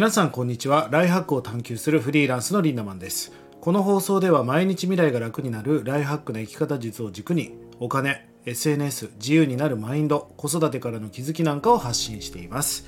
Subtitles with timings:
[0.00, 0.88] 皆さんこんにちは。
[0.90, 3.32] ライハックを探求するフリーランスのリンダマンです。
[3.60, 12.86] この放送では毎日未来が楽になるライハックの生き方術を軸にお金 SNS 自由になるマインド子育てからの気づきなんかを発信しています。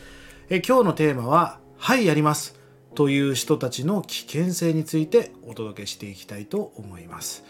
[0.48, 2.58] え今日のテーマははいやります
[2.94, 7.44] という人たちの危険性についてお届けしていきたいと思います。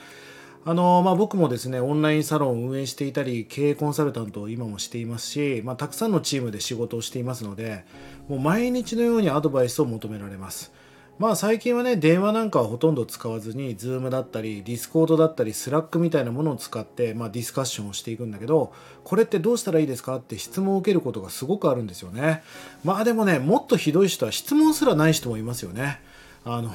[0.64, 7.84] あのまあ、僕もですねオンラインサロンを運営していたり経営コンサルタントを今もしていますし、まあ、たくさんのチームで仕事をしていますので
[8.28, 10.72] もう毎日のようにアドバイスを求められます。
[11.18, 18.72] まあ最近はね電話なんかはほとんど使わずに Zoom だったり Discord だったり Slack みたいなものを使って、まあ、ディスカッションをしていくんだけど
[19.04, 22.42] これってどうしたらいいですかって質問を受けることがすごくあるんですよね。
[22.84, 26.00] まあでもねもっとひどい人は質問すらない人もいますよね。
[26.44, 26.70] あの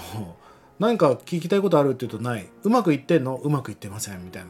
[0.79, 2.47] 何か聞きたいことあるって言うとない。
[2.63, 3.35] うまくいってんの？
[3.35, 4.23] うまくいってません。
[4.23, 4.49] みたいな。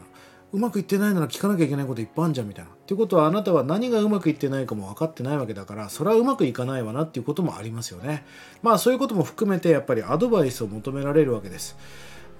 [0.50, 2.70] うまくいってないなら聞かなきゃいけないこといっぱいあるじゃんみたいな。
[2.70, 8.24] っていうことはあなたは何がうまくいってないかも分かってないわけだからそれはうまくいかないわなっていうこともありますよね。
[8.62, 11.76] まあそういうことも含めてやっぱりアドバイスを求められるわけです。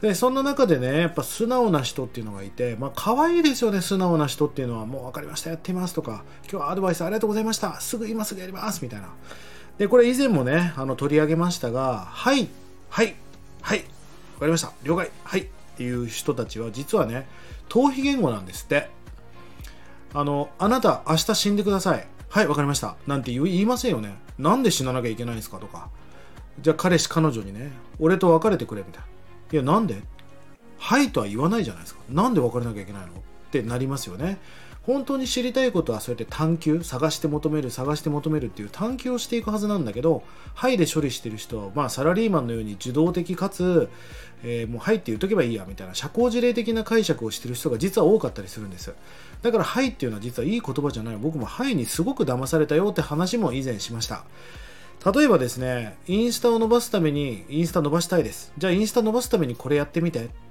[0.00, 9.08] でそんな中でねやっぱ素直な人っていうのがいてまあ可愛いですよね素直な人っていうのはもう分かりましたやってみますとか今日はアドバイスありがとうございましたすぐ今すぐやりますみたいな。
[9.76, 12.48] でこれ以前もねあの取り上げましたがはい
[12.88, 13.16] はい
[13.68, 14.72] はい分かりました。
[14.82, 15.10] 了解。
[15.24, 15.40] はい。
[15.42, 17.28] っていう人たちは実はね
[17.68, 18.88] 逃避言語なんですって。
[20.14, 22.06] あのあなた明日死んでください。
[22.30, 22.96] はい分かりました。
[23.06, 24.16] なんて言いませんよね。
[24.38, 25.90] なんで死ななきゃいけないんですかとか。
[26.62, 29.08] じゃあ彼氏彼女にね俺と別れてくれみたいな。
[29.52, 30.00] いやなんで？
[30.78, 32.00] はいとは言わないじゃないですか。
[32.08, 33.08] なんで別れなきゃいけないの？
[33.08, 33.12] っ
[33.50, 34.38] てなりますよね。
[34.88, 40.22] 本当に知りたいことはそうやって探求探して求める探して求めるっていう探求をしていくはずなんだけど
[40.56, 43.90] 「はい」で処理してる人は、まあ、サラリーマンのように受動的かつ、
[44.42, 48.94] えー、もう「はい」って言っとけばいいやみたいな社交辞令的な解釈をしてる人が実は多かったりするんです。
[49.42, 51.18] だから「はい」っていうのは実はいい言葉じゃない。
[51.18, 54.24] 僕も「はい」にすごく騙されたよって話も以前しました。
[55.14, 58.52] 例えばですねインスタを伸ばすためにインスタ伸ばしたいです。
[58.56, 60.47] じゃあインスタ伸ばすためにこれやってみて。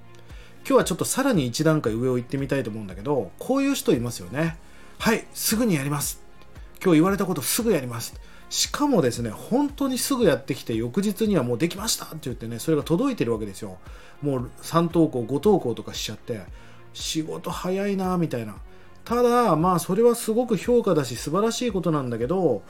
[0.67, 4.57] 今日はちょっとさらに一段階上を行ってみたいと思うんだけどこういう人いますよね。
[4.99, 6.21] はいすぐにやります。
[6.83, 8.19] 今日言われたことすぐやります。
[8.49, 12.07] しかもですね本当にすぐやってきて翌日にはもうできました。
[12.07, 13.77] って言ってねそれが届いてるわけですよ。
[14.21, 16.41] もう3投稿5投稿とかしちゃって
[16.93, 18.57] 仕事早いなみたいな。
[19.05, 22.61] ただまあそれはすごく評価だし素晴らしいことなんだけど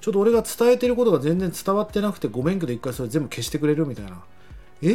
[0.00, 4.24] ちょっと俺が伝えてることが全然伝わってなくてごめんけど一回それ全部消してくれるみたいな。
[4.82, 4.86] え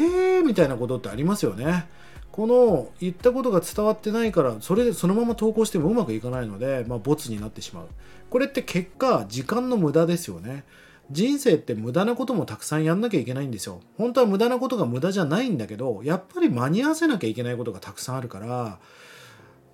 [0.41, 1.87] ーみたいなことってありますよね。
[2.37, 7.87] この言ったことが伝わってないからそれでそのまま投稿してもうまくいかないので、まあ、ボツになってしまう。
[8.29, 10.63] これって結果時間の無駄ですよね。
[11.09, 13.81] 人生って無駄なこともたくさんやんなきゃいけないんですよ。
[13.97, 18.77] 本当は無駄なことが無駄じゃないんだけどやっぱり間に合わせなきゃいけないことがたくさんあるから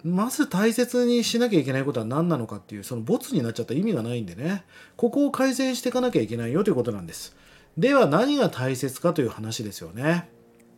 [0.06, 4.63] まず大切にしなきゃいけないことは何なのかっていうそのボツになっちゃった意味がないんでね。
[4.96, 7.35] ここを改善していかなきゃいけないよということなんです。
[7.78, 10.29] では何が大切かという話ですよね。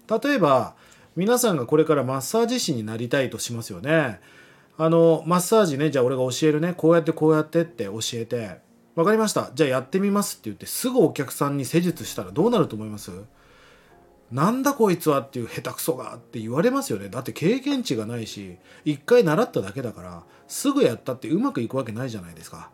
[0.09, 0.75] 例えば
[1.15, 4.19] 皆さんがこれからマッサージ師になりたいとしますよね。
[4.77, 8.59] あの、マッサージね、じゃあ俺が教えるね、こうやってこうやってって教えて、
[8.95, 9.51] 分かりました。
[9.55, 13.11] じゃあやってみますって言って、すぐお客さんに施術したらどうなると思います？
[14.31, 17.07] なんだこいつはっていう下手くそがって言われますよね。
[17.07, 22.71] だって経験値がないし、一回習っただけだから、すぐやったってうまくいくわけないじゃないですか。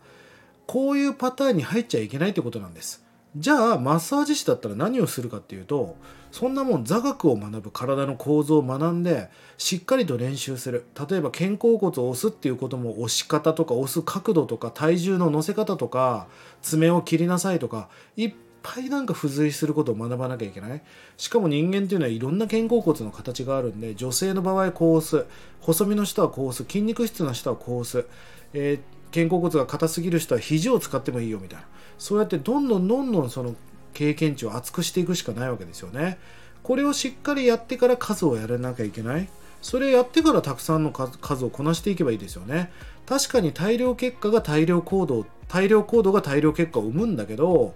[0.66, 3.04] こういうパターンに入っちゃいけないってことなんです。
[3.36, 5.96] じゃあマッサージ師だったら何をするかっていうと
[6.32, 10.86] そんなもん座学を学ぶ体の構造を学んでしっかりと練習する。
[11.10, 16.28] 例えば肩甲骨を押すっていうことも押し方とか押す角度とか体重の乗せ方とか
[16.62, 18.34] 爪を切りなさいとかいっ
[18.64, 20.82] ぱいなんか付随することを学ばなきゃいけない。
[21.18, 25.26] しかも人間っていうのはいろんな肩甲骨の形があるんで女性の場合こう押す。
[25.60, 26.70] 細身の人はこう押す。
[26.70, 28.08] 筋肉質な人はこう押す、
[28.54, 31.66] えー肩甲骨が硬すぎる人は肘を使ってもいいよみたいな。
[31.98, 33.56] そうやってどんどんどんどんその
[33.94, 36.18] 経験値を厚くしていくしかないわけですよね。
[36.64, 39.28] これをしっかりやってから数をやらなきゃいけない。
[39.62, 42.72] それやってからたくさんの数をこなしていけばいいですよね。
[43.06, 47.76] 確かに大量結果が大量行動大量行動が大量結果を生むんだけど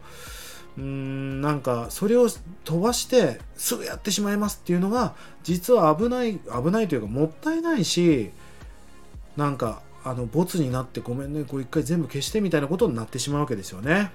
[0.77, 2.29] うーんなんかそれを
[2.63, 5.13] 飛ばしてすぐやってしまいますっていうのが
[5.43, 8.31] 実は危ない危ないというかもったいないし
[9.35, 14.11] なんかあのボツになってごめんねこれ一回全部消してみたいなことになってしまうわけですよね。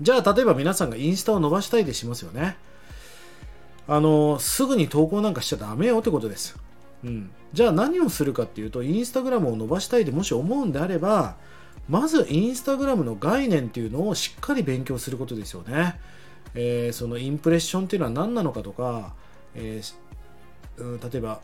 [0.00, 2.56] じゃあ例えば皆さんがインスタを伸ばしたいでしますよね。
[3.86, 6.56] あのすぐに投稿なんかしちゃダメよってことです。
[7.04, 11.36] うん、じゃあ何をするかっていうとインスタグラムを伸ばしたいでもし思うんであれば
[11.88, 16.00] まずインスタグラムの概念っていうのをしっかり勉強することですよね、
[16.54, 19.12] えー、そのインプレッションっていうのは何なのかとか、
[19.54, 21.40] えー、例えば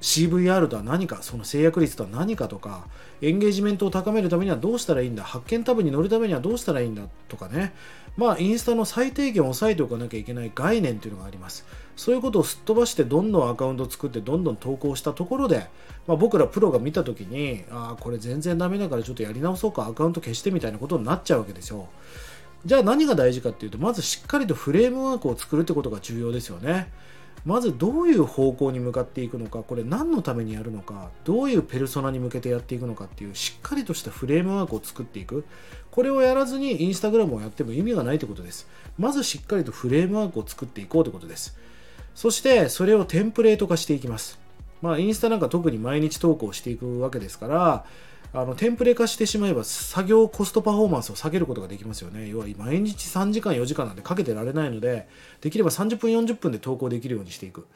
[0.00, 2.86] CVR とは何かその制約率とは何かとか
[3.22, 7.72] エンゲージメントを高めるためにはどうしたらいいんだ発見タブに乗るためにはどうしたらいいんだとかね。
[8.16, 11.66] まあインスタの最低限押さえておかなきゃいけない概念というのがあります。
[11.96, 15.66] そういうことをすっ飛ばしてどんどんアカウント作ってどんどん投稿したところで、
[16.06, 21.88] まあ、僕らプロが見た時にああこれ全然ダメだからちょっとやり直そうかアカウント消してみたいなことになっちゃうわけですよ。
[22.64, 26.90] じゃあ何が大事かっていうとまずしっかりとフレームワークを作るってことが重要ですよね。
[27.44, 35.44] まずどういう方向に向かっていくのかこれ何のためにやるのかどういうペルソナに向けてやっていくのかっていうしっかりとしたフレームワークを作っていく。
[35.90, 38.68] これをやらずにインスタグラムをやっても意味がないってことです。
[38.98, 41.56] まずしっかりとフレームワークを作っていこうということです。
[42.14, 44.45] そしてそれをテンプレート化していきます。
[44.82, 47.84] まあインスタなんか特に毎日投稿していくわけですから
[48.32, 52.28] あのテンプレ化してしまえば作業コストパフォーマンスを下げることができますよね。
[52.28, 55.08] 要は毎日3時間4時間なんてかけてられないので
[55.40, 57.66] できれば30分40分で投稿できるようにしていく。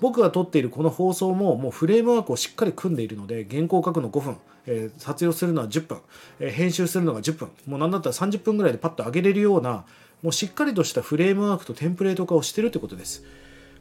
[0.00, 4.36] 僕が撮っているこの放送ももうフレームワークをしっかり組んでいるので原稿を書くの5分、
[4.66, 5.98] えー、撮影するのは10分、
[6.38, 9.84] えー、編集するのが10分もう何だったら30分ぐらいでパッと上げれるような
[10.22, 13.24] もうしっかりとしたフレームワークとテンプレート化をしてるってことです。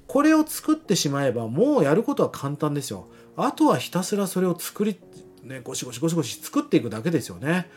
[0.08, 3.08] これを作ってしまえばもうやることは簡単ですよ。
[3.38, 5.00] あとはひたすらそれを作り
[5.46, 7.70] ね、ゴシゴシゴシゴシ作っていくだけですよね。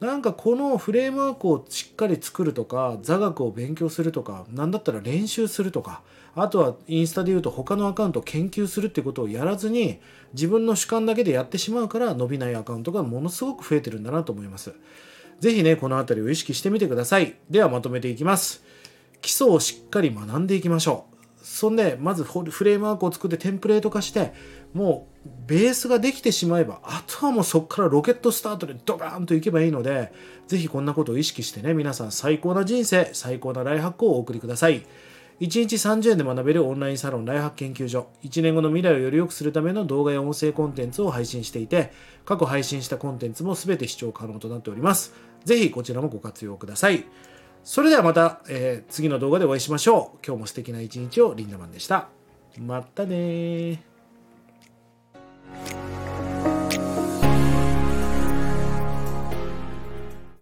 [0.00, 6.02] なんかこのフレームワークをしっかり作るとか座学を勉強するとか何だったら練習するとか
[6.34, 10.00] あとはインスタで言うと他のアカウントを研究するってことをやらずに
[10.32, 14.74] 自分の主観だけでやってしまうから伸びないアカウントがものすごく増えてるんだなと思います。
[15.38, 17.36] ぜひねこの辺りを意識してみてください。
[17.48, 18.64] ではまとめていきます。
[19.22, 21.13] 基礎をしっかり学んでいきましょう。
[21.54, 24.32] そんでまずフレームワークを作ってテンプレート化して
[24.72, 30.12] もうベースができてしまえばあとはもうそこからロケットスタートでドカーンといけばいいので
[30.48, 34.84] ぜひこんなことを意識してね皆さん最高な人生最高なライハックをお送りください。
[35.40, 38.08] 1日30円で学べるオンラインサロンライハック研究所。
[38.22, 41.92] 1年後の未来をより良くするための動画や音声コンテンツを配信していて
[42.24, 45.12] 過去配信したコンテンツも全て視聴可能となっております。
[45.44, 47.04] ぜひこちらもご活用ください。
[47.64, 50.18] それではまた、えー、次の動画でお会いしましょう。
[50.24, 52.08] 今日も素敵な一日をリンダマンでした。
[52.58, 53.93] またね